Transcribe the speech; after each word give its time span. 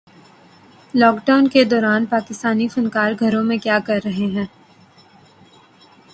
lock 0.93 1.15
Dawn 1.25 1.47
کے 1.47 1.63
دوران 1.63 2.05
پاکستانی 2.05 2.67
فنکار 2.67 3.11
گھروں 3.19 3.43
میں 3.43 3.57
کیا 3.57 3.77
کررہے 3.85 4.25
ہیں 4.27 4.45